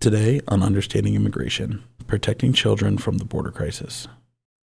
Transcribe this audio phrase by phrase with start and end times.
[0.00, 4.08] Today on Understanding Immigration Protecting Children from the Border Crisis.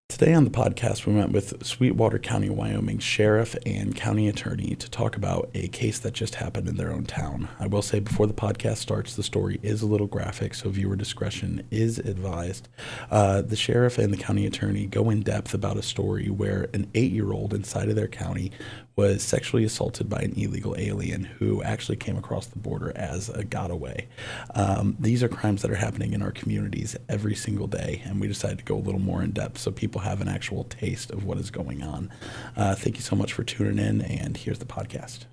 [0.09, 4.89] Today on the podcast, we met with Sweetwater County, Wyoming sheriff and county attorney to
[4.89, 7.49] talk about a case that just happened in their own town.
[7.59, 10.95] I will say before the podcast starts, the story is a little graphic, so viewer
[10.95, 12.69] discretion is advised.
[13.11, 16.89] Uh, the sheriff and the county attorney go in depth about a story where an
[16.95, 18.53] eight year old inside of their county
[18.95, 23.43] was sexually assaulted by an illegal alien who actually came across the border as a
[23.43, 24.07] gotaway.
[24.55, 28.27] Um, these are crimes that are happening in our communities every single day, and we
[28.27, 31.23] decided to go a little more in depth so people have an actual taste of
[31.23, 32.11] what is going on.
[32.55, 35.25] Uh, thank you so much for tuning in, and here's the podcast.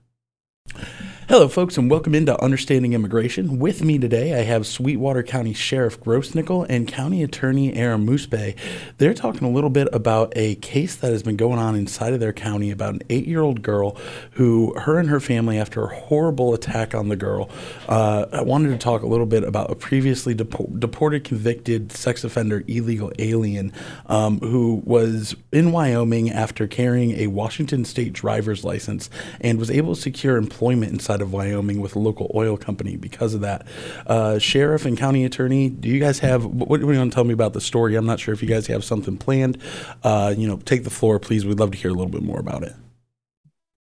[1.26, 3.58] Hello, folks, and welcome into Understanding Immigration.
[3.58, 8.56] With me today, I have Sweetwater County Sheriff Grossnickle and County Attorney Erramouspe.
[8.98, 12.20] They're talking a little bit about a case that has been going on inside of
[12.20, 13.96] their county about an eight year old girl
[14.32, 17.50] who, her and her family, after a horrible attack on the girl,
[17.88, 22.22] uh, I wanted to talk a little bit about a previously depo- deported, convicted sex
[22.22, 23.72] offender illegal alien
[24.06, 29.08] um, who was in Wyoming after carrying a Washington state driver's license
[29.40, 33.34] and was able to secure employment inside of Wyoming with a local oil company because
[33.34, 33.66] of that.
[34.06, 37.14] Uh, Sheriff and county attorney, do you guys have what, what do you want to
[37.14, 37.94] tell me about the story?
[37.96, 39.58] I'm not sure if you guys have something planned.
[40.02, 41.44] Uh, you know, take the floor, please.
[41.44, 42.74] We'd love to hear a little bit more about it.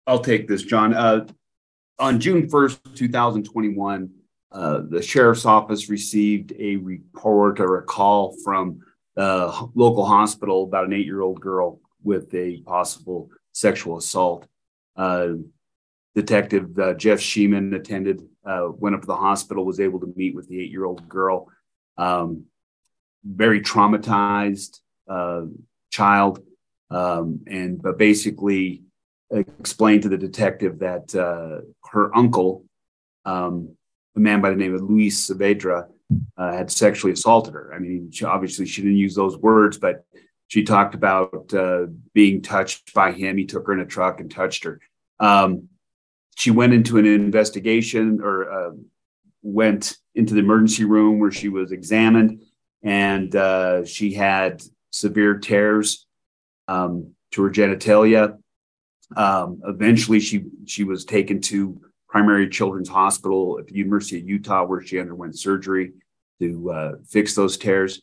[0.06, 0.95] I'll take this, John.
[0.95, 1.27] Uh,
[1.98, 4.11] on June 1st, 2021,
[4.51, 8.81] uh, the sheriff's office received a report or a call from
[9.17, 14.47] a local hospital about an eight year old girl with a possible sexual assault.
[14.97, 15.34] Uh,
[16.14, 20.34] Detective uh, Jeff Sheeman attended, uh, went up to the hospital, was able to meet
[20.34, 21.48] with the eight year old girl.
[21.96, 22.44] Um,
[23.24, 25.42] very traumatized uh,
[25.90, 26.40] child,
[26.90, 28.83] um, and but basically
[29.30, 32.64] explained to the detective that uh, her uncle,
[33.24, 33.74] um,
[34.16, 35.86] a man by the name of Luis Saavedra,
[36.36, 37.72] uh, had sexually assaulted her.
[37.74, 40.05] I mean, she, obviously she didn't use those words, but
[40.48, 43.38] she talked about uh, being touched by him.
[43.38, 44.80] He took her in a truck and touched her.
[45.18, 45.68] Um,
[46.37, 48.70] she went into an investigation or uh,
[49.43, 52.43] went into the emergency room where she was examined
[52.83, 56.07] and uh, she had severe tears
[56.69, 58.39] um, to her genitalia.
[59.17, 64.64] Um, eventually, she she was taken to Primary Children's Hospital at the University of Utah,
[64.64, 65.93] where she underwent surgery
[66.41, 68.03] to uh, fix those tears.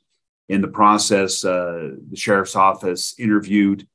[0.49, 3.87] In the process, uh, the sheriff's office interviewed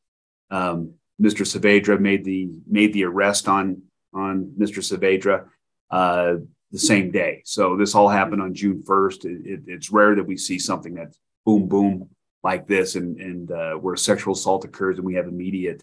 [0.50, 1.46] um, Mr.
[1.46, 3.82] Saavedra, made the made the arrest on
[4.14, 4.78] on Mr.
[4.78, 5.46] Saavedra
[5.90, 6.36] uh,
[6.70, 7.42] the same day.
[7.44, 9.24] So this all happened on June 1st.
[9.24, 12.08] It, it, it's rare that we see something that's boom, boom
[12.42, 15.82] like this and, and uh, where sexual assault occurs and we have immediate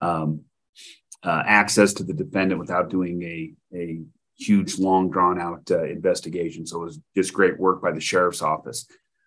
[0.00, 0.42] um,
[1.22, 4.00] uh, access to the defendant without doing a, a
[4.36, 6.66] huge, long, drawn out uh, investigation.
[6.66, 8.86] So it was just great work by the sheriff's office.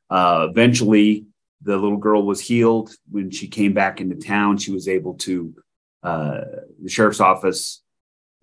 [0.09, 1.25] Uh, eventually,
[1.61, 2.93] the little girl was healed.
[3.09, 5.55] When she came back into town, she was able to,
[6.03, 6.41] uh,
[6.83, 7.81] the sheriff's office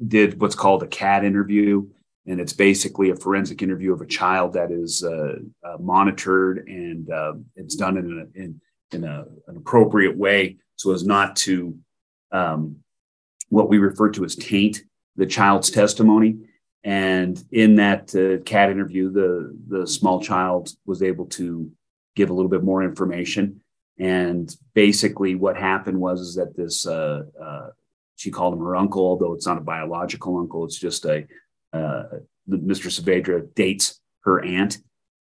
[0.07, 1.87] did what's called a CAT interview,
[2.27, 7.11] and it's basically a forensic interview of a child that is uh, uh, monitored and
[7.11, 8.61] uh, it's done in, a, in,
[8.93, 11.77] in a, an appropriate way so as not to
[12.33, 12.77] um,
[13.49, 14.83] what we refer to as taint
[15.17, 16.39] the child's testimony.
[16.85, 21.71] And in that uh, CAT interview, the the small child was able to
[22.17, 23.61] give a little bit more information.
[23.99, 27.69] And basically, what happened was is that this uh, uh,
[28.17, 30.65] she called him her uncle, although it's not a biological uncle.
[30.65, 31.27] It's just a
[31.73, 32.05] uh,
[32.49, 32.91] Mr.
[32.91, 34.79] Saavedra dates her aunt,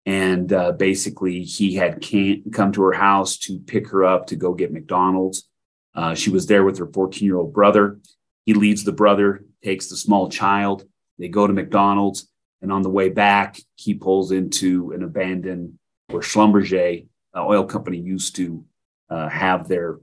[0.05, 4.35] and uh, basically he had came, come to her house to pick her up to
[4.35, 5.49] go get McDonald's.
[5.95, 7.99] Uh, she was there with her 14 year old brother.
[8.45, 10.85] He leaves the brother, takes the small child.
[11.19, 12.27] They go to McDonald's,
[12.61, 15.77] and on the way back, he pulls into an abandoned
[16.07, 18.66] where Schlumberger uh, oil company used to
[19.09, 19.99] uh, have their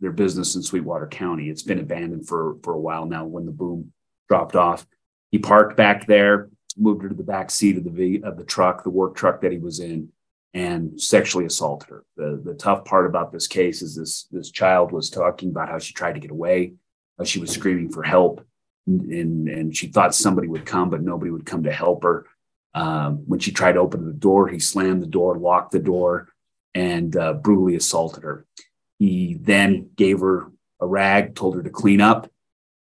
[0.00, 1.48] their business in Sweetwater County.
[1.48, 3.24] It's been abandoned for for a while now.
[3.24, 3.92] When the boom
[4.28, 4.86] dropped off,
[5.30, 8.82] he parked back there, moved her to the back seat of the of the truck,
[8.82, 10.08] the work truck that he was in,
[10.54, 12.04] and sexually assaulted her.
[12.16, 15.78] The the tough part about this case is this this child was talking about how
[15.78, 16.74] she tried to get away,
[17.18, 18.44] how she was screaming for help,
[18.86, 22.26] and and she thought somebody would come, but nobody would come to help her.
[22.72, 26.28] Um, when she tried to open the door, he slammed the door, locked the door,
[26.74, 28.46] and uh, brutally assaulted her.
[29.00, 32.30] He then gave her a rag, told her to clean up,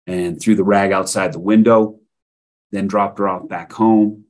[0.07, 2.01] and threw the rag outside the window,
[2.73, 4.25] then dropped her off back home,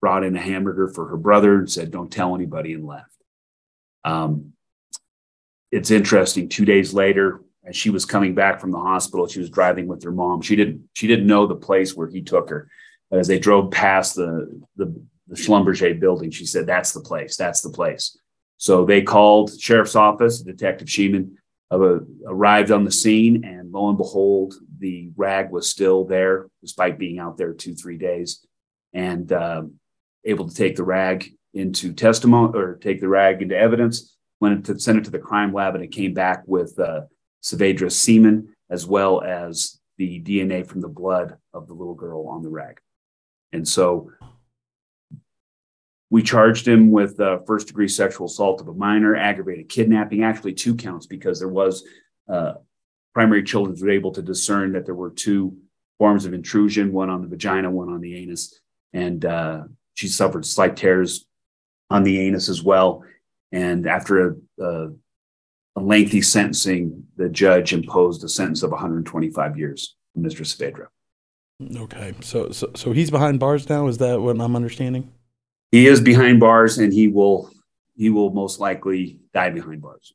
[0.00, 3.12] brought in a hamburger for her brother, and said, Don't tell anybody, and left.
[4.04, 4.54] Um,
[5.70, 6.48] it's interesting.
[6.48, 10.02] Two days later, as she was coming back from the hospital, she was driving with
[10.04, 10.40] her mom.
[10.40, 12.70] She didn't she didn't know the place where he took her.
[13.12, 16.30] As they drove past the the the Schlumberger building.
[16.30, 17.36] She said, "That's the place.
[17.36, 18.16] That's the place."
[18.58, 20.42] So they called sheriff's office.
[20.42, 21.36] Detective Sheeman
[21.70, 26.98] uh, arrived on the scene, and lo and behold, the rag was still there, despite
[26.98, 28.44] being out there two, three days,
[28.92, 29.62] and uh,
[30.24, 34.16] able to take the rag into testimony or take the rag into evidence.
[34.40, 37.02] Went to send it to the crime lab, and it came back with uh,
[37.42, 42.42] Saavedra's semen as well as the DNA from the blood of the little girl on
[42.42, 42.80] the rag.
[43.52, 44.12] And so
[46.10, 50.54] we charged him with uh, first degree sexual assault of a minor, aggravated kidnapping, actually
[50.54, 51.84] two counts because there was
[52.28, 52.54] uh,
[53.12, 55.56] primary children were able to discern that there were two
[55.98, 58.58] forms of intrusion, one on the vagina, one on the anus.
[58.92, 59.64] And uh,
[59.94, 61.26] she suffered slight tears
[61.90, 63.04] on the anus as well.
[63.52, 64.88] And after a, a,
[65.76, 70.40] a, lengthy sentencing, the judge imposed a sentence of 125 years Mr.
[70.42, 70.86] Saavedra.
[71.76, 73.88] Okay, so, so so he's behind bars now.
[73.88, 75.12] Is that what I'm understanding?
[75.70, 77.50] He is behind bars and he will
[77.96, 80.14] he will most likely die behind bars.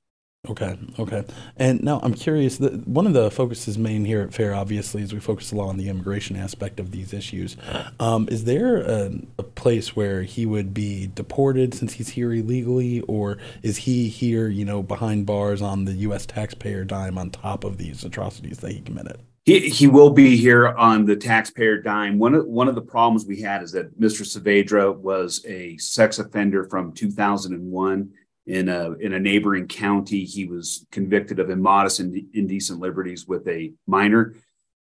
[0.50, 1.24] Okay, okay.
[1.56, 2.58] And now I'm curious.
[2.58, 5.70] That one of the focuses main here at FAIR, obviously, is we focus a lot
[5.70, 7.56] on the immigration aspect of these issues.
[7.98, 13.00] Um, is there a, a, place where he would be deported since he's here illegally,
[13.02, 16.26] or is he here, you know, behind bars on the U.S.
[16.26, 19.22] taxpayer dime on top of these atrocities that he committed?
[19.46, 22.18] He, he will be here on the taxpayer dime.
[22.18, 24.22] One of, one of the problems we had is that Mr.
[24.22, 28.10] Saavedra was a sex offender from 2001
[28.46, 30.24] in a, in a neighboring county.
[30.24, 34.36] He was convicted of immodest and indecent liberties with a minor.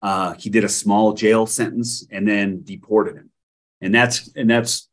[0.04, 3.32] Uh, he did a small jail sentence and then deported him.
[3.82, 4.90] And that's, and that's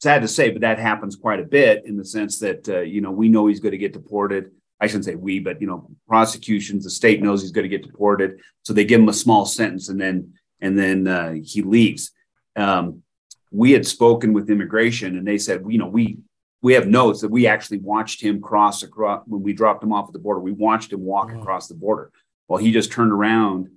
[0.00, 3.00] sad to say, but that happens quite a bit in the sense that, uh, you
[3.00, 5.90] know, we know he's going to get deported I shouldn't say we, but you know,
[6.06, 9.46] prosecutions, the state knows he's going to get deported, so they give him a small
[9.46, 12.12] sentence, and then and then uh, he leaves.
[12.56, 13.02] Um,
[13.50, 16.18] we had spoken with immigration, and they said, you know, we
[16.62, 20.08] we have notes that we actually watched him cross across when we dropped him off
[20.08, 20.40] at the border.
[20.40, 21.40] We watched him walk oh.
[21.40, 22.10] across the border.
[22.48, 23.70] Well, he just turned around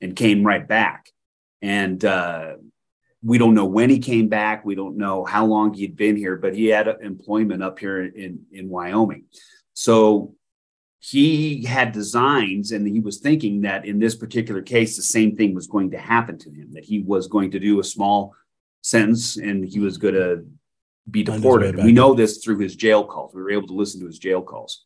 [0.00, 1.10] and came right back,
[1.62, 2.54] and uh,
[3.22, 4.64] we don't know when he came back.
[4.64, 8.46] We don't know how long he'd been here, but he had employment up here in
[8.52, 9.24] in Wyoming.
[9.74, 10.34] So
[11.00, 15.54] he had designs and he was thinking that in this particular case, the same thing
[15.54, 18.34] was going to happen to him, that he was going to do a small
[18.80, 20.46] sentence and he was going to
[21.10, 21.76] be deported.
[21.76, 23.34] We know this through his jail calls.
[23.34, 24.84] We were able to listen to his jail calls.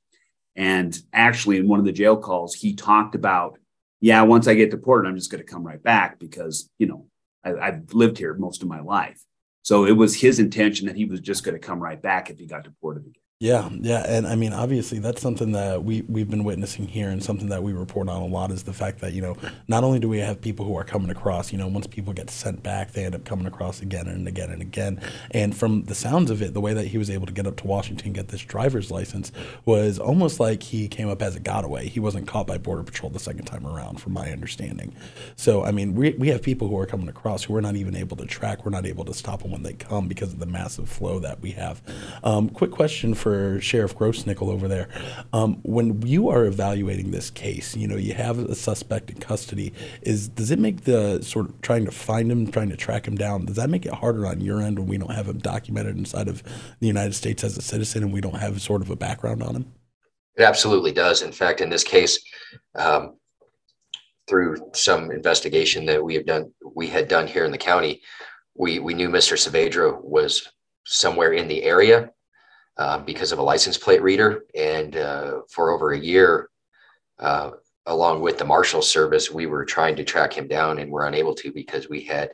[0.57, 3.59] And actually, in one of the jail calls, he talked about,
[4.01, 7.07] yeah, once I get deported, I'm just going to come right back because, you know,
[7.45, 9.23] I, have lived here most of my life.
[9.63, 12.41] So it was his intention that he was just going to come right back if
[12.41, 13.23] he got deported again.
[13.41, 17.23] Yeah, yeah, and I mean, obviously, that's something that we we've been witnessing here, and
[17.23, 19.37] something that we report on a lot is the fact that you know
[19.69, 22.31] not only do we have people who are coming across, you know, once people get
[22.31, 25.01] sent back, they end up coming across again and again and again.
[25.31, 27.55] And from the sounds of it, the way that he was able to get up
[27.59, 29.31] to Washington, get this driver's license,
[29.65, 31.85] was almost like he came up as a gotaway.
[31.85, 34.97] He wasn't caught by Border Patrol the second time around, from my understanding.
[35.37, 37.95] So, I mean, we we have people who are coming across who we're not even
[37.95, 38.65] able to track.
[38.65, 41.41] We're not able to stop them when they come because of the massive flow that
[41.41, 41.81] we have.
[42.25, 44.89] Um, quick question for for Sheriff Grossnickle over there.
[45.35, 49.75] Um, when you are evaluating this case, you know you have a suspect in custody.
[50.01, 53.17] Is does it make the sort of trying to find him, trying to track him
[53.17, 53.45] down?
[53.45, 56.27] Does that make it harder on your end when we don't have him documented inside
[56.27, 56.43] of
[56.81, 59.57] the United States as a citizen and we don't have sort of a background on
[59.57, 59.73] him?
[60.37, 61.21] It absolutely does.
[61.21, 62.19] In fact, in this case,
[62.77, 63.17] um,
[64.27, 68.01] through some investigation that we have done, we had done here in the county,
[68.55, 69.37] we we knew Mr.
[69.37, 70.49] Saavedra was
[70.87, 72.11] somewhere in the area
[72.79, 74.45] uh, because of a license plate reader.
[74.55, 76.49] And uh, for over a year,
[77.19, 77.51] uh,
[77.87, 81.35] along with the Marshal Service, we were trying to track him down and were unable
[81.37, 82.31] to because we had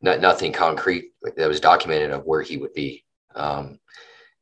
[0.00, 3.04] not, nothing concrete that was documented of where he would be.
[3.34, 3.78] Um,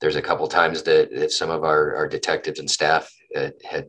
[0.00, 3.86] there's a couple times that, that some of our, our detectives and staff had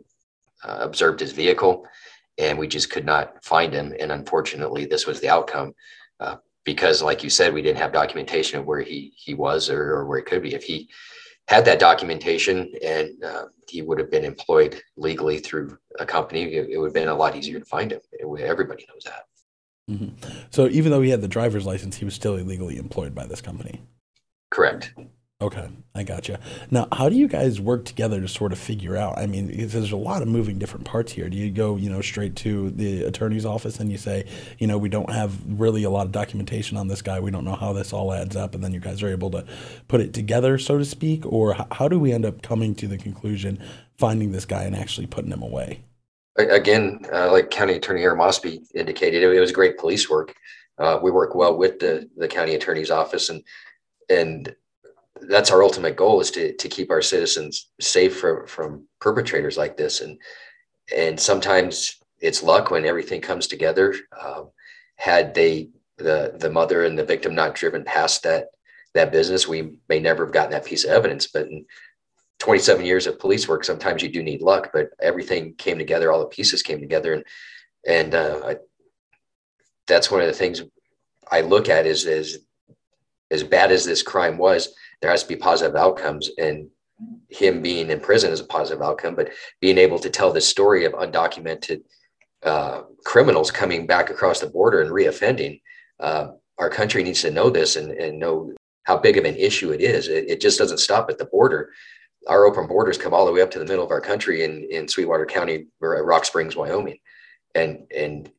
[0.64, 1.86] uh, observed his vehicle
[2.38, 3.94] and we just could not find him.
[4.00, 5.74] And unfortunately, this was the outcome.
[6.20, 9.94] Uh, because like you said, we didn't have documentation of where he he was or,
[9.94, 10.54] or where he could be.
[10.54, 10.90] If he
[11.48, 16.70] had that documentation and uh, he would have been employed legally through a company, it,
[16.70, 18.02] it, would have been a lot easier to find him.
[18.12, 19.26] It, everybody knows that.
[19.90, 20.38] Mm-hmm.
[20.52, 23.42] So even though he had the driver's license, he was still illegally employed by this
[23.42, 23.82] company.
[24.50, 24.94] Correct.
[25.42, 26.40] Okay, I gotcha.
[26.70, 29.18] Now, how do you guys work together to sort of figure out?
[29.18, 31.30] I mean, there's a lot of moving different parts here.
[31.30, 34.28] Do you go, you know, straight to the attorney's office and you say,
[34.60, 37.20] you know, we don't have really a lot of documentation on this guy.
[37.20, 39.44] We don't know how this all adds up, and then you guys are able to
[39.88, 43.00] put it together, so to speak, or how do we end up coming to the
[43.00, 43.60] conclusion,
[43.98, 45.82] finding this guy and actually putting him away?
[46.38, 50.36] Again, uh, like County Attorney Erramouspe indicated, it was great police work.
[50.78, 53.44] Uh, we work well with the the county attorney's office, and
[54.10, 54.56] and
[55.28, 59.78] that's our ultimate goal is to to keep our citizens safe from from perpetrators like
[59.78, 60.01] this.
[60.01, 60.20] And
[60.96, 63.96] and sometimes it's luck when everything comes together.
[64.20, 64.50] Um,
[64.96, 68.48] had they the the mother and the victim not driven past that
[68.94, 71.28] that business, we may never have gotten that piece of evidence.
[71.28, 71.66] But in
[72.40, 74.72] 27 years of police work, sometimes you do need luck.
[74.74, 77.24] But everything came together, all the pieces came together, and
[77.88, 78.56] and uh, I,
[79.88, 80.62] that's one of the things
[81.30, 82.40] I look at is is
[83.32, 86.70] as bad as this crime was, there has to be positive outcomes, and
[87.29, 89.15] him being in prison is a positive outcome.
[89.15, 91.84] But being able to tell the story of undocumented
[92.43, 95.62] uh, criminals coming back across the border and reoffending,
[96.00, 98.53] uh, our country needs to know this and, and know
[98.84, 100.08] how big of an issue it is.
[100.08, 101.72] It, it, just doesn't stop at the border.
[102.27, 104.67] Our open borders come all the way up to the middle of our country in,
[104.70, 106.98] in Sweetwater County, Rock Springs, Wyoming.
[107.55, 108.31] And, and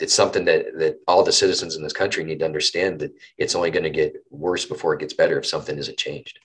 [0.00, 3.54] it's something that, that all the citizens in this country need to understand that it's
[3.54, 6.38] only going to get worse before it gets better if something isn't changed.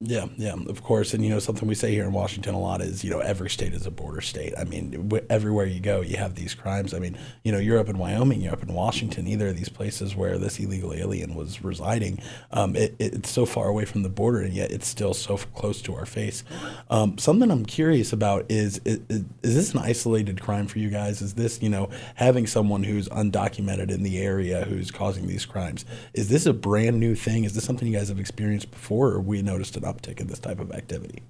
[0.00, 1.14] Yeah, yeah, of course.
[1.14, 3.48] And, you know, something we say here in Washington a lot is, you know, every
[3.48, 4.52] state is a border state.
[4.58, 6.92] I mean, w- everywhere you go, you have these crimes.
[6.92, 9.70] I mean, you know, you're up in Wyoming, you're up in Washington, either of these
[9.70, 12.18] places where this illegal alien was residing.
[12.52, 15.80] Um, it, it's so far away from the border, and yet it's still so close
[15.82, 16.44] to our face.
[16.90, 21.22] Um, something I'm curious about is, is, is this an isolated crime for you guys?
[21.22, 25.86] Is this, you know, having someone who's undocumented in the area who's causing these crimes?
[26.12, 27.44] Is this a brand new thing?
[27.44, 29.85] Is this something you guys have experienced before, or we noticed it?
[29.86, 31.22] Uptick in this type of activity?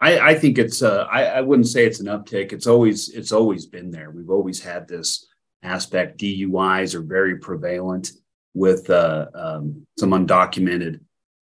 [0.00, 2.52] I, I think it's uh, I, I wouldn't say it's an uptick.
[2.52, 4.10] It's always it's always been there.
[4.10, 5.26] We've always had this
[5.62, 6.20] aspect.
[6.20, 8.10] DUIs are very prevalent
[8.54, 11.00] with uh, um, some undocumented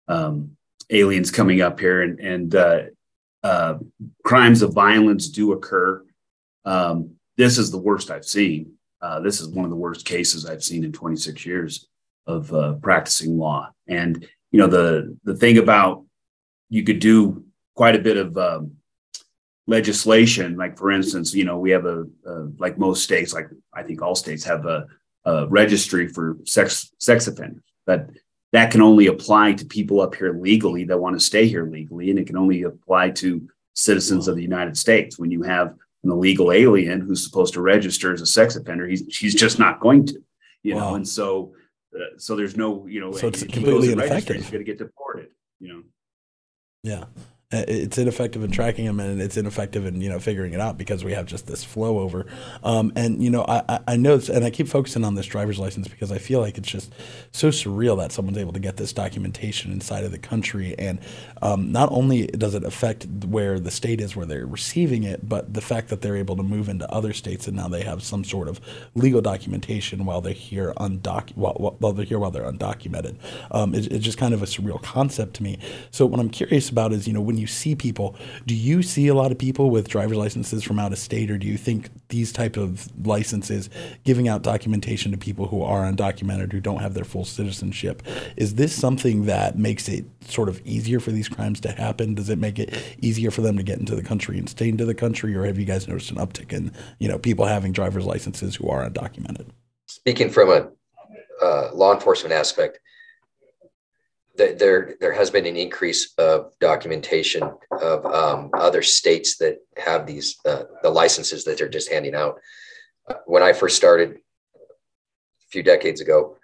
[0.09, 0.57] um,
[0.91, 2.81] aliens coming up here, and and uh,
[3.43, 3.79] uh,
[4.25, 6.05] crimes of violence do occur.
[6.65, 8.75] Um, this is the worst I've seen.
[9.01, 11.89] Uh, this is one of the worst cases I've seen in 26 years
[12.27, 13.71] of uh, practicing law.
[13.87, 16.05] And you know the the thing about
[16.71, 18.77] you could do quite a bit of um,
[19.67, 20.57] legislation.
[20.57, 24.01] Like for instance, you know, we have a, a, like most states, like I think
[24.01, 24.87] all states have a,
[25.25, 28.09] a registry for sex sex offenders, but
[28.53, 32.11] that can only apply to people up here legally that want to stay here legally,
[32.11, 35.19] and it can only apply to citizens of the United States.
[35.19, 39.05] When you have an illegal alien who's supposed to register as a sex offender, he's
[39.19, 40.23] he's just not going to,
[40.63, 40.81] you wow.
[40.81, 41.53] know, and so.
[41.93, 44.37] Uh, so there's no, you know, so it's completely ineffective.
[44.37, 45.83] He's going to get deported, you know.
[46.83, 47.05] Yeah.
[47.53, 50.79] Uh, it's ineffective in tracking them and it's ineffective in you know figuring it out
[50.79, 52.25] because we have just this flow over.
[52.63, 55.89] Um, and you know I, I know and I keep focusing on this driver's license
[55.89, 56.95] because I feel like it's just
[57.33, 60.77] so surreal that someone's able to get this documentation inside of the country.
[60.79, 61.01] And
[61.43, 65.53] um, not only does it affect where the state is where they're receiving it but
[65.53, 68.23] the fact that they're able to move into other states and now they have some
[68.23, 68.61] sort of
[68.95, 70.73] legal documentation while they're here
[71.35, 73.17] while, while they're here while they're undocumented.
[73.51, 75.59] Um, it, it's just kind of a surreal concept to me.
[75.91, 78.17] So what I'm curious about is you know when you see people,
[78.47, 81.39] do you see a lot of people with driver's licenses from out of state, or
[81.39, 83.71] do you think these type of licenses,
[84.05, 88.03] giving out documentation to people who are undocumented, who don't have their full citizenship,
[88.37, 92.15] is this something that makes it sort of easier for these crimes to happen?
[92.15, 94.85] Does it make it easier for them to get into the country and stay into
[94.85, 98.05] the country, or have you guys noticed an uptick in you know people having driver's
[98.05, 99.47] licenses who are undocumented?
[99.87, 100.69] Speaking from a
[101.45, 102.79] uh, law enforcement aspect,
[104.49, 107.43] there there has been an increase of documentation
[107.81, 112.39] of um, other states that have these uh, the licenses that they're just handing out.
[113.27, 116.37] When I first started a few decades ago,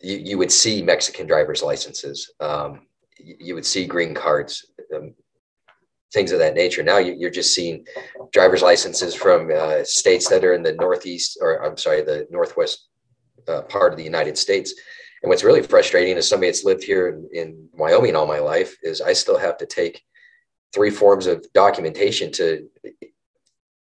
[0.00, 2.30] you, you would see Mexican driver's licenses.
[2.40, 2.86] Um,
[3.18, 5.14] you, would see green cards, um,
[6.12, 6.82] things of that nature.
[6.82, 7.86] Now you, are just seeing
[8.32, 12.88] driver's licenses from uh, states that are in the northeast, or I'm sorry, the northwest
[13.48, 14.74] uh, part of the United States
[15.22, 18.76] and what's really frustrating is somebody that's lived here in, in Wyoming all my life
[18.82, 20.02] is I still have to take
[20.74, 22.68] three forms of documentation to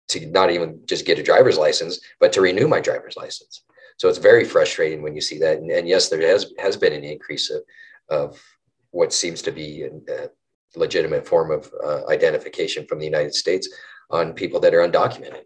[0.08, 3.62] to not even just get a driver's license, but to renew my driver's license.
[3.96, 5.58] So it's very frustrating when you see that.
[5.58, 7.62] And, and yes, there has has been an increase of,
[8.08, 8.42] of
[8.90, 10.28] what seems to be a,
[10.74, 13.68] legitimate form of uh, identification from the United States
[14.10, 15.44] on people that are undocumented.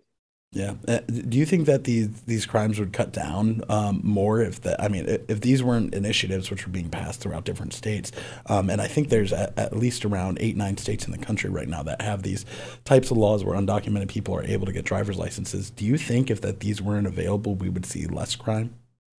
[0.52, 0.74] Yeah.
[0.88, 4.80] Uh, do you think that these these crimes would cut down um, more if the
[4.82, 8.12] I mean if these weren't initiatives which were being passed throughout different states?
[8.46, 11.50] Um, and I think there's at, at, least around eight nine states in the country
[11.50, 12.46] right now that have these
[12.84, 15.70] types of laws where undocumented people are able to get driver's licenses.
[15.70, 18.74] Do you think if that these weren't available, we would see less crime?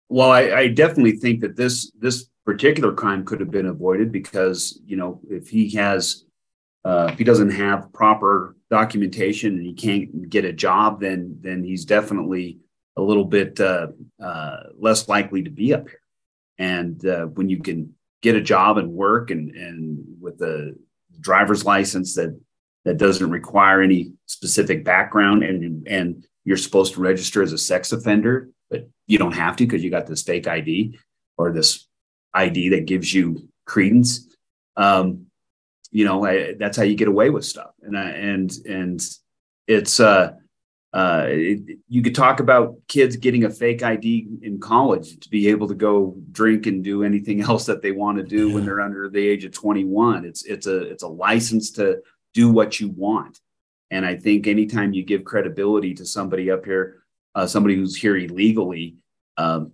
[0.08, 4.80] Well, I, I definitely think that this this particular crime could have been avoided because
[4.84, 6.24] you know if he has
[6.88, 11.62] uh, if he doesn't have proper documentation and he can't get a job, then then
[11.62, 12.60] he's definitely
[12.96, 13.88] a little bit uh,
[14.22, 16.00] uh, less likely to be up here.
[16.56, 20.74] And uh, when you can get a job and work and and with a
[21.20, 22.40] driver's license that
[22.86, 27.92] that doesn't require any specific background and and you're supposed to register as a sex
[27.92, 30.98] offender, but you don't have to because you got this fake ID
[31.36, 31.86] or this
[32.32, 34.26] ID that gives you credence.
[34.74, 35.27] Um,
[35.90, 37.70] you know, I, that's how you get away with stuff.
[37.82, 39.00] And I, and and
[39.66, 40.32] it's uh,
[40.92, 45.48] uh, it, you could talk about kids getting a fake ID in college to be
[45.48, 48.54] able to go drink and do anything else that they want to do yeah.
[48.54, 50.24] when they're under the age of 21.
[50.24, 51.98] It's it's a it's a license to
[52.34, 53.40] do what you want.
[53.90, 57.02] And I think anytime you give credibility to somebody up here,
[57.34, 58.96] uh, somebody who's here illegally,
[59.38, 59.72] um,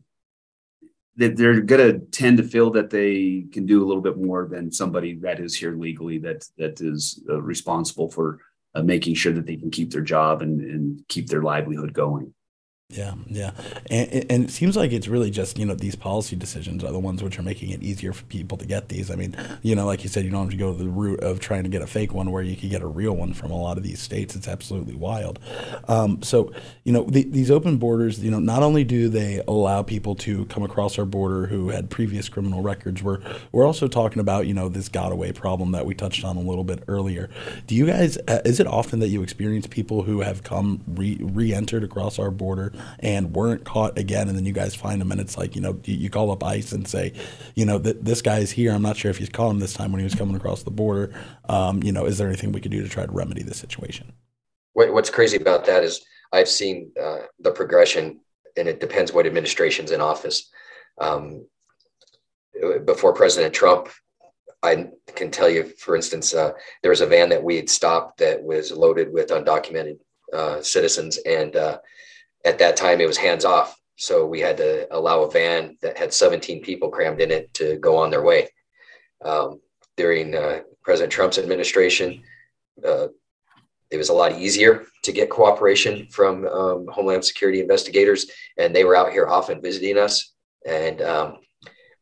[1.16, 4.48] that they're going to tend to feel that they can do a little bit more
[4.50, 8.40] than somebody that is here legally that that is uh, responsible for
[8.74, 12.34] uh, making sure that they can keep their job and, and keep their livelihood going.
[12.90, 13.52] Yeah, yeah,
[13.90, 16.98] and, and it seems like it's really just you know these policy decisions are the
[16.98, 19.10] ones which are making it easier for people to get these.
[19.10, 21.20] I mean, you know, like you said, you don't have to go to the route
[21.20, 23.50] of trying to get a fake one where you can get a real one from
[23.50, 24.36] a lot of these states.
[24.36, 25.38] It's absolutely wild.
[25.88, 26.52] Um, so
[26.84, 30.44] you know the, these open borders, you know, not only do they allow people to
[30.46, 34.52] come across our border who had previous criminal records, we're we're also talking about you
[34.52, 37.30] know this got away problem that we touched on a little bit earlier.
[37.66, 38.18] Do you guys?
[38.28, 42.30] Uh, is it often that you experience people who have come re re-entered across our
[42.30, 42.73] border?
[43.00, 44.28] And weren't caught again.
[44.28, 46.42] And then you guys find them, and it's like, you know, you, you call up
[46.42, 47.12] ICE and say,
[47.54, 48.72] you know, that this guy's here.
[48.72, 50.70] I'm not sure if he's caught him this time when he was coming across the
[50.70, 51.14] border.
[51.48, 54.12] Um, you know, is there anything we could do to try to remedy the situation?
[54.72, 58.20] What's crazy about that is I've seen uh, the progression,
[58.56, 60.50] and it depends what administration's in office.
[61.00, 61.46] Um,
[62.84, 63.88] before President Trump,
[64.64, 66.52] I can tell you, for instance, uh,
[66.82, 69.98] there was a van that we had stopped that was loaded with undocumented
[70.32, 71.78] uh, citizens, and uh,
[72.44, 73.78] at that time it was hands off.
[73.96, 77.76] So we had to allow a van that had 17 people crammed in it to
[77.76, 78.48] go on their way.
[79.24, 79.60] Um,
[79.96, 82.22] during uh, President Trump's administration,
[82.84, 83.08] uh,
[83.90, 88.26] it was a lot easier to get cooperation from um, Homeland Security investigators,
[88.58, 90.32] and they were out here often visiting us.
[90.66, 91.38] And um,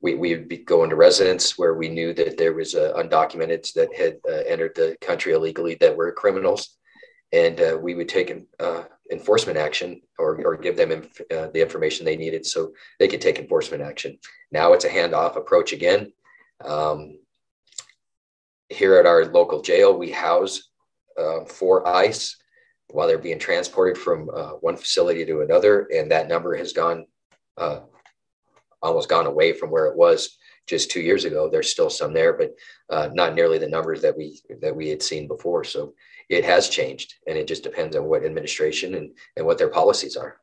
[0.00, 3.94] we would be going to residents where we knew that there was uh, undocumented that
[3.94, 6.76] had uh, entered the country illegally that were criminals,
[7.32, 11.60] and uh, we would take uh, enforcement action or, or give them inf- uh, the
[11.60, 14.18] information they needed so they could take enforcement action.
[14.50, 16.12] Now it's a handoff approach again.
[16.64, 17.18] Um,
[18.68, 20.70] here at our local jail, we house
[21.18, 22.36] uh, for ICE
[22.90, 27.06] while they're being transported from uh, one facility to another, and that number has gone
[27.58, 27.80] uh,
[28.80, 31.48] almost gone away from where it was just two years ago.
[31.48, 32.54] There's still some there, but
[32.90, 35.64] uh, not nearly the numbers that we that we had seen before.
[35.64, 35.94] So
[36.28, 40.16] it has changed and it just depends on what administration and, and what their policies
[40.16, 40.40] are.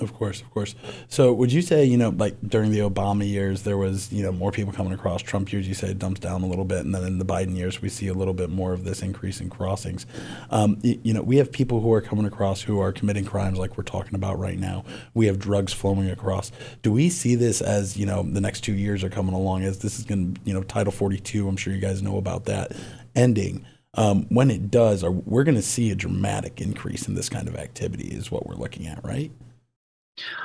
[0.00, 0.76] Of course, of course.
[1.08, 4.30] So, would you say, you know, like during the Obama years, there was, you know,
[4.30, 5.22] more people coming across?
[5.22, 7.56] Trump years, you say, it dumps down a little bit, and then in the Biden
[7.56, 10.06] years, we see a little bit more of this increase in crossings.
[10.50, 13.58] Um, you, you know, we have people who are coming across who are committing crimes,
[13.58, 14.84] like we're talking about right now.
[15.14, 16.52] We have drugs flowing across.
[16.82, 19.78] Do we see this as, you know, the next two years are coming along as
[19.78, 21.48] this is going to, you know, Title 42?
[21.48, 22.70] I'm sure you guys know about that
[23.16, 27.28] ending um, when it does, are, we're going to see a dramatic increase in this
[27.28, 29.32] kind of activity, is what we're looking at, right?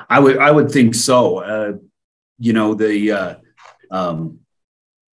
[0.09, 1.38] I would I would think so.
[1.38, 1.73] Uh,
[2.39, 3.36] you know the uh,
[3.91, 4.39] um,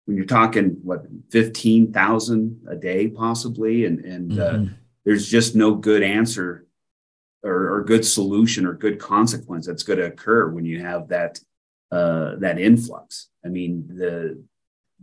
[0.06, 4.64] when you're talking what fifteen thousand a day possibly, and and uh, mm-hmm.
[4.64, 4.68] uh,
[5.04, 6.66] there's just no good answer
[7.42, 11.40] or, or, good solution or good consequence that's going to occur when you have that
[11.90, 13.28] uh, that influx.
[13.44, 14.42] I mean the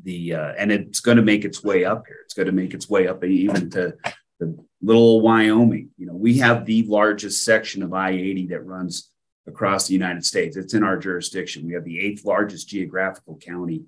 [0.04, 2.20] the uh, and it's going to make its way up here.
[2.24, 3.96] It's going to make its way up even to
[4.40, 5.90] the little Wyoming.
[5.98, 9.10] You know, we have the largest section of I-80 that runs
[9.48, 10.58] across the United States.
[10.58, 11.66] It's in our jurisdiction.
[11.66, 13.84] We have the eighth largest geographical county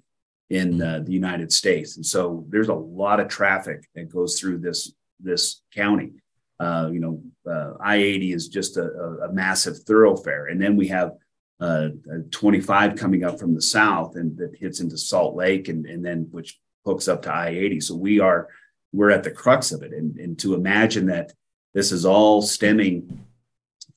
[0.50, 4.60] in uh, the United States, and so there's a lot of traffic that goes through
[4.60, 6.14] this this county.
[6.60, 8.84] Uh, you know, uh, I-80 is just a,
[9.24, 11.14] a, massive thoroughfare, and then we have
[11.60, 11.90] uh,
[12.32, 16.28] 25 coming up from the south and that hits into Salt Lake and, and then
[16.32, 17.84] which hooks up to I-80.
[17.84, 18.48] So we are
[18.92, 19.92] we're at the crux of it.
[19.94, 21.34] And, and to imagine that
[21.74, 23.26] this is all stemming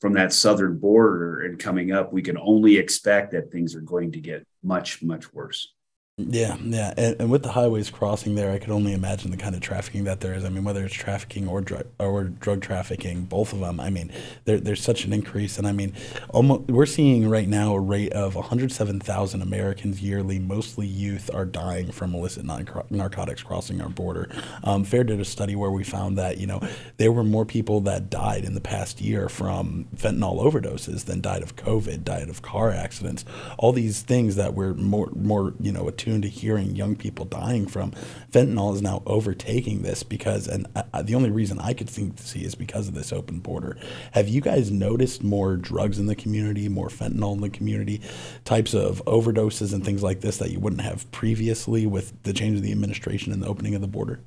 [0.03, 4.11] from that southern border and coming up, we can only expect that things are going
[4.11, 5.75] to get much, much worse.
[6.19, 9.55] Yeah, yeah, and, and, with the highways crossing there, I could only imagine the kind
[9.55, 10.45] of trafficking that there is.
[10.45, 13.81] I mean, whether it's trafficking or drug or drug trafficking, both of them.
[13.81, 14.13] I mean,
[14.45, 15.95] there, there's such an increase, and I mean,
[16.29, 21.91] almost we're seeing right now a rate of 107,000 Americans yearly, mostly youth, are dying
[21.91, 22.45] from illicit
[22.91, 24.29] narcotics crossing our border.
[24.65, 26.61] Um, FAIR did a study where we found that you know
[26.99, 31.43] there were more people that died in the past year from fentanyl overdoses than died
[31.43, 33.25] of COVID, died of car accidents,
[33.57, 37.67] all these things that we're more more you know attuned to hearing young people dying
[37.67, 37.93] from.
[38.31, 42.27] Fentanyl is now overtaking this because, and I, the only reason I could think to
[42.27, 43.77] see is because of this open border.
[44.13, 48.01] Have you guys noticed more drugs in the community, more fentanyl in the community,
[48.45, 52.57] types of overdoses and things like this that you wouldn't have previously with the change
[52.57, 54.21] of the administration and the opening of the border?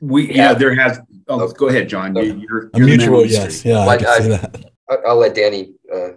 [0.00, 1.00] We yeah, there has.
[1.28, 2.16] Oh, go ahead, John.
[2.16, 3.64] You, you're, you're a mutual yes.
[3.64, 4.72] Yeah, I, I can see that.
[5.06, 6.10] I'll let Danny uh,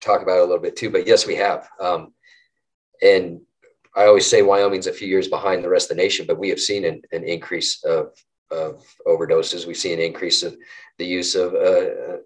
[0.00, 0.90] talk about it a little bit too.
[0.90, 1.68] But yes, we have.
[1.80, 2.12] Um,
[3.04, 3.40] and
[3.94, 6.48] I always say Wyoming's a few years behind the rest of the nation, but we
[6.48, 8.08] have seen an, an increase of,
[8.50, 9.66] of overdoses.
[9.66, 10.56] We see an increase of
[10.98, 12.18] the use of uh,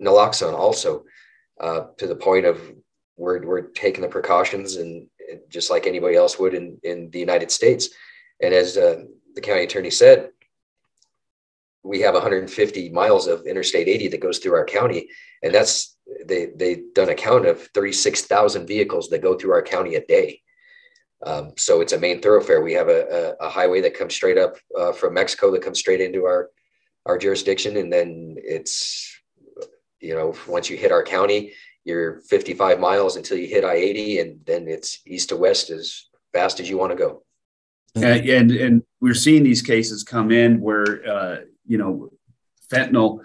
[0.00, 1.04] naloxone also
[1.60, 2.60] uh, to the point of
[3.16, 5.08] we're, we're taking the precautions and
[5.48, 7.88] just like anybody else would in, in the United States.
[8.40, 9.02] And as uh,
[9.34, 10.30] the county attorney said,
[11.82, 15.08] we have 150 miles of Interstate 80 that goes through our county,
[15.42, 19.94] and that's they they done a count of 36,000 vehicles that go through our county
[19.96, 20.40] a day.
[21.24, 22.62] Um, so it's a main thoroughfare.
[22.62, 25.78] We have a, a, a highway that comes straight up uh, from Mexico that comes
[25.78, 26.50] straight into our
[27.06, 29.16] our jurisdiction, and then it's
[30.00, 31.52] you know once you hit our county,
[31.84, 36.60] you're 55 miles until you hit I-80, and then it's east to west as fast
[36.60, 37.22] as you want to go.
[37.94, 42.10] And, and, and we're seeing these cases come in where uh, you know
[42.70, 43.20] fentanyl.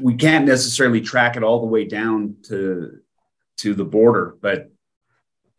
[0.00, 2.98] We can't necessarily track it all the way down to
[3.58, 4.70] to the border, but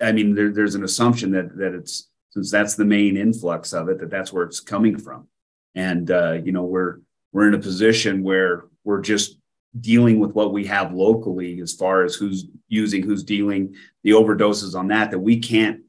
[0.01, 3.89] I mean, there, there's an assumption that that it's since that's the main influx of
[3.89, 5.27] it, that that's where it's coming from.
[5.75, 6.99] And uh, you know, we're
[7.31, 9.37] we're in a position where we're just
[9.79, 14.75] dealing with what we have locally as far as who's using, who's dealing, the overdoses
[14.75, 15.81] on that, that we can't,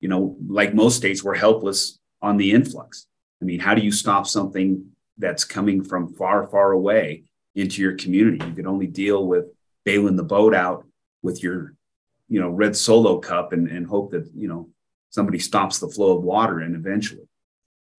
[0.00, 3.06] you know, like most states, we're helpless on the influx.
[3.42, 4.86] I mean, how do you stop something
[5.18, 7.24] that's coming from far, far away
[7.56, 8.44] into your community?
[8.46, 9.46] You can only deal with
[9.84, 10.86] bailing the boat out
[11.22, 11.74] with your
[12.28, 14.68] you know red solo cup and, and hope that you know
[15.10, 17.26] somebody stops the flow of water in eventually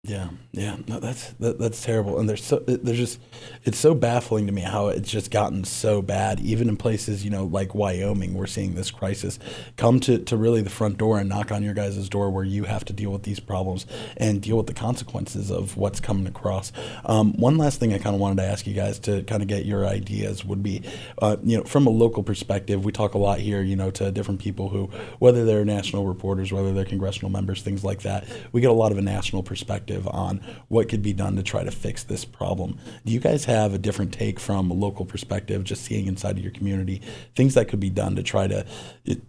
[0.08, 3.20] yeah, yeah, no, that's that, that's terrible, and there's so there's just
[3.66, 6.40] it's so baffling to me how it's just gotten so bad.
[6.40, 9.38] Even in places you know like Wyoming, we're seeing this crisis
[9.76, 12.64] come to, to really the front door and knock on your guys' door, where you
[12.64, 16.72] have to deal with these problems and deal with the consequences of what's coming across.
[17.04, 19.50] Um, one last thing I kind of wanted to ask you guys to kind of
[19.50, 20.84] get your ideas would be,
[21.22, 24.10] uh, you know, from a local perspective, we talk a lot here, you know, to
[24.14, 24.90] different people who,
[25.20, 28.26] whether they're national reporters, whether they're congressional members, things like that.
[28.54, 31.44] We get a lot of a national perspective perspective on what could be done to
[31.44, 32.78] try to fix this problem.
[33.06, 36.44] Do you guys have a different take from a local perspective, just seeing inside of
[36.44, 37.02] your community,
[37.36, 38.66] things that could be done to try to
[39.06, 39.22] it,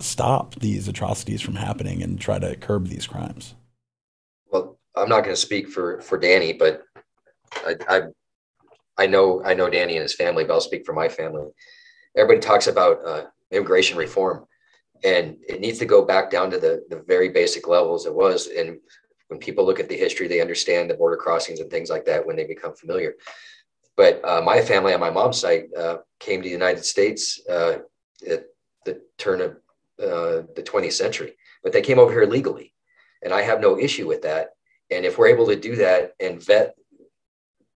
[0.00, 3.54] stop these atrocities from happening and try to curb these crimes?
[4.50, 6.82] Well, I'm not going to speak for for Danny, but
[7.66, 8.02] I, I
[8.98, 11.48] I know I know Danny and his family, but I'll speak for my family.
[12.16, 14.46] Everybody talks about uh, immigration reform,
[15.04, 18.48] and it needs to go back down to the the very basic levels it was.
[18.48, 18.78] And
[19.32, 22.26] when people look at the history, they understand the border crossings and things like that
[22.26, 23.14] when they become familiar.
[23.96, 27.78] But uh, my family on my mom's side uh, came to the United States uh,
[28.28, 28.44] at
[28.84, 29.52] the turn of
[29.98, 32.74] uh, the 20th century, but they came over here legally.
[33.22, 34.50] And I have no issue with that.
[34.90, 36.74] And if we're able to do that and vet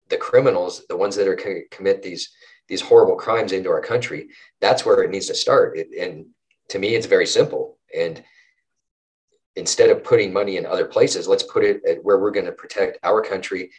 [0.10, 2.32] the criminals, the ones that are co- commit these
[2.68, 5.78] these horrible crimes into our country, that's where it needs to start.
[5.78, 6.26] It, and
[6.70, 7.78] to me, it's very simple.
[7.96, 8.24] And
[9.56, 12.52] instead of putting money in other places, let's put it at where we're going to
[12.52, 13.72] protect our country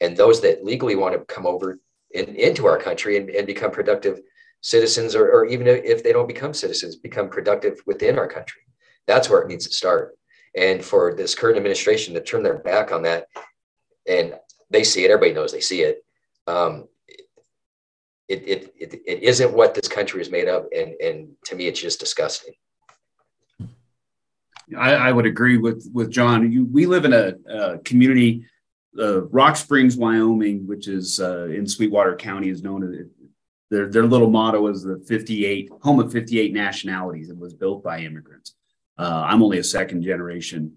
[0.00, 1.78] and those that legally want to come over
[2.12, 4.20] in, into our country and, and become productive
[4.60, 8.62] citizens, or, or even if they don't become citizens, become productive within our country.
[9.06, 10.16] That's where it needs to start.
[10.56, 13.26] And for this current administration to turn their back on that,
[14.08, 14.34] and
[14.70, 16.04] they see it, everybody knows they see it.
[16.46, 16.88] Um,
[18.28, 20.66] it, it, it, it isn't what this country is made of.
[20.76, 22.54] And, and to me, it's just disgusting.
[24.76, 26.50] I, I would agree with with John.
[26.50, 28.44] You, we live in a, a community,
[28.98, 33.06] uh, Rock Springs, Wyoming, which is uh, in Sweetwater County, is known as
[33.70, 37.30] their their little motto is the 58 home of 58 nationalities.
[37.30, 38.54] It was built by immigrants.
[38.98, 40.76] Uh, I'm only a second generation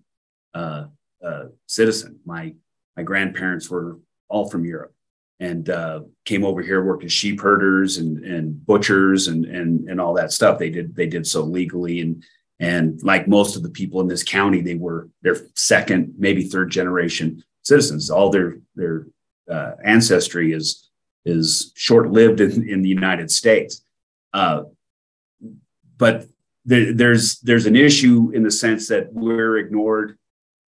[0.54, 0.86] uh,
[1.24, 2.20] uh, citizen.
[2.26, 2.54] My
[2.96, 4.00] my grandparents were
[4.30, 4.94] all from Europe
[5.40, 10.00] and uh, came over here, worked as sheep herders and and butchers and and and
[10.00, 10.60] all that stuff.
[10.60, 12.24] They did they did so legally and
[12.62, 16.70] And like most of the people in this county, they were their second, maybe third
[16.70, 18.12] generation citizens.
[18.12, 19.08] All their their
[19.50, 20.88] uh, ancestry is
[21.26, 23.84] is short lived in, in the United States.
[24.32, 24.66] Uh,
[25.98, 26.28] but
[26.64, 30.20] there, there's there's an issue in the sense that we're ignored,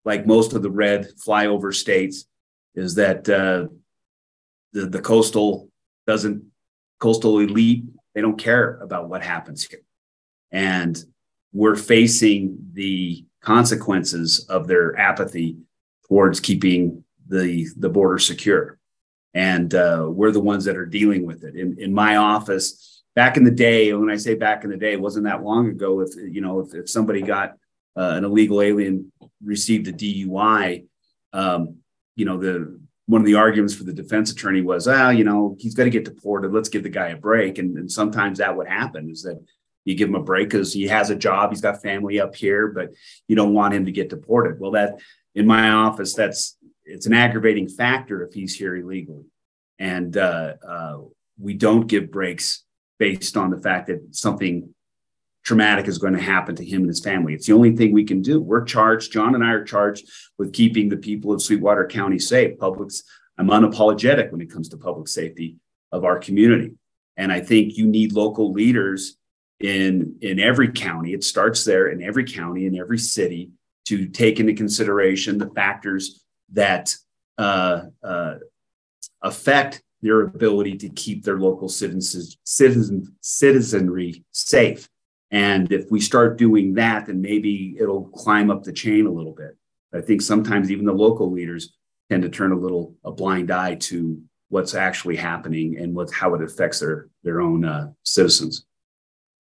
[0.05, 2.25] like most of the red flyover states,
[2.75, 3.65] is that uh,
[4.73, 5.69] the the coastal
[6.05, 6.43] doesn't
[6.99, 9.81] coastal elite they don't care about what happens here,
[10.51, 11.03] and
[11.53, 15.57] we're facing the consequences of their apathy
[16.07, 18.77] towards keeping the the border secure,
[19.33, 21.55] and uh, we're the ones that are dealing with it.
[21.55, 24.93] In in my office back in the day, when I say back in the day,
[24.93, 26.01] it wasn't that long ago.
[26.01, 27.55] If you know, if, if somebody got
[27.95, 29.11] uh, an illegal alien
[29.43, 30.85] received a DUI,
[31.33, 31.77] um,
[32.15, 35.55] you know, the one of the arguments for the defense attorney was, ah, you know,
[35.57, 36.53] he's got to get deported.
[36.53, 37.57] Let's give the guy a break.
[37.57, 39.43] And, and sometimes that would happen is that
[39.89, 42.67] you give him a break because he has a job, he's got family up here,
[42.67, 42.89] but
[43.27, 44.59] you don't want him to get deported.
[44.59, 44.99] Well, that
[45.33, 49.25] in my office, that's it's an aggravating factor if he's here illegally,
[49.79, 50.97] and uh, uh,
[51.39, 52.63] we don't give breaks
[52.99, 54.73] based on the fact that something
[55.43, 57.33] traumatic is going to happen to him and his family.
[57.33, 58.39] It's the only thing we can do.
[58.39, 62.59] We're charged, John and I are charged with keeping the people of Sweetwater County safe.
[62.59, 63.03] Public's
[63.39, 65.55] I'm unapologetic when it comes to public safety
[65.91, 66.75] of our community.
[67.15, 69.15] And I think you need local leaders
[69.59, 71.13] in in every county.
[71.13, 73.51] It starts there in every county, in every city,
[73.85, 76.95] to take into consideration the factors that
[77.37, 78.35] uh, uh,
[79.21, 84.87] affect their ability to keep their local citizens, citizen, citizenry safe.
[85.31, 89.33] And if we start doing that, then maybe it'll climb up the chain a little
[89.33, 89.57] bit.
[89.93, 91.75] I think sometimes even the local leaders
[92.09, 96.33] tend to turn a little a blind eye to what's actually happening and what how
[96.33, 98.65] it affects their their own uh, citizens.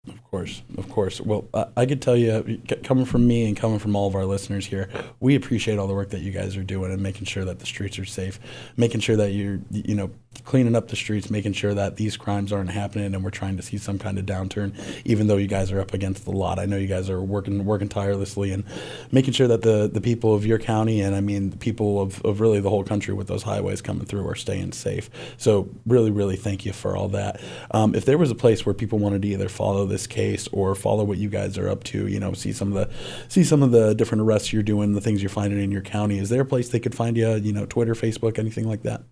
[0.07, 1.21] Of course, of course.
[1.21, 4.27] Well, uh, I could tell you, coming from me and coming from all of our
[4.27, 7.45] listeners here, we appreciate all the work that you guys are doing and making sure
[7.47, 8.39] that the streets are safe,
[8.77, 10.11] making sure that you're, you know,
[10.45, 13.63] cleaning up the streets, making sure that these crimes aren't happening, and we're trying to
[13.63, 14.75] see some kind of downturn.
[15.05, 17.65] Even though you guys are up against the lot, I know you guys are working
[17.65, 18.65] working tirelessly and
[19.11, 22.21] making sure that the the people of your county and I mean the people of,
[22.25, 25.09] of really the whole country with those highways coming through are staying safe.
[25.39, 27.41] So really, really thank you for all that.
[27.71, 30.75] Um, if there was a place where people wanted to either follow this case or
[30.75, 32.93] follow what you guys are up to, you know, see some of the
[33.29, 36.19] see some of the different arrests you're doing, the things you're finding in your county,
[36.19, 37.35] is there a place they could find you?
[37.37, 39.05] You know, Twitter, Facebook, anything like that?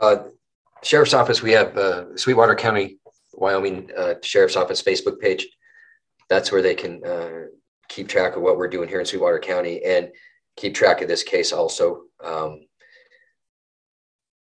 [0.00, 0.16] Uh,
[0.82, 2.98] Sheriff's Office, we have uh, Sweetwater County,
[3.32, 5.48] Wyoming uh, Sheriff's Office Facebook page.
[6.28, 7.46] That's where they can uh,
[7.88, 10.12] keep track of what we're doing here in Sweetwater County and
[10.56, 12.02] keep track of this case also.
[12.22, 12.66] Um,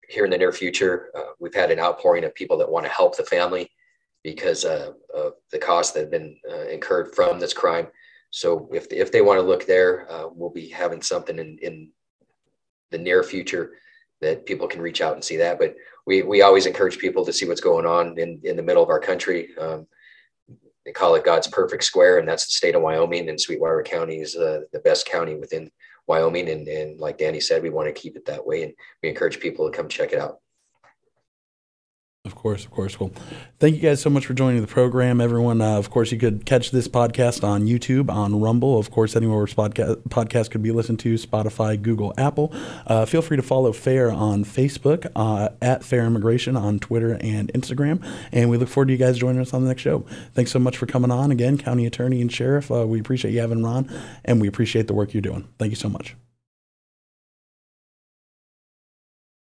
[0.09, 2.91] here in the near future, uh, we've had an outpouring of people that want to
[2.91, 3.69] help the family
[4.23, 7.87] because uh, of the costs that have been uh, incurred from this crime.
[8.29, 11.91] So if, if they want to look there, we'll be having something in, in
[12.89, 13.73] the near future
[14.21, 15.59] that people can reach out and see that.
[15.59, 18.83] But we we always encourage people to see what's going on in in the middle
[18.83, 19.49] of our country.
[19.57, 19.87] Um,
[20.85, 23.29] they call it God's perfect square, and that's the state of Wyoming.
[23.29, 25.71] And Sweetwater County is uh, the best county within
[26.07, 26.49] Wyoming.
[26.49, 29.39] And, and like Danny said, we want to keep it that way, and we encourage
[29.39, 30.39] people to come check it out.
[32.43, 32.99] Of course, of course.
[32.99, 33.11] Well,
[33.61, 35.61] thank you guys so much for joining the program, everyone.
[35.61, 39.37] Uh, of course, you could catch this podcast on YouTube, on Rumble, of course, anywhere
[39.37, 42.51] where podcast, podcast could be listened to, Spotify, Google, Apple.
[42.85, 47.49] Uh, feel free to follow FAIR on Facebook, uh, at FAIR Immigration on Twitter and
[47.53, 48.05] Instagram.
[48.33, 49.99] And we look forward to you guys joining us on the next show.
[50.33, 52.69] Thanks so much for coming on again, County Attorney and Sheriff.
[52.69, 53.89] Uh, we appreciate you having Ron,
[54.25, 55.47] and we appreciate the work you're doing.
[55.59, 56.17] Thank you so much.